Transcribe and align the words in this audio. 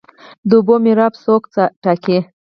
د 0.47 0.49
اوبو 0.57 0.75
میراب 0.83 1.13
څوک 1.23 1.41
ټاکي؟ 1.83 2.17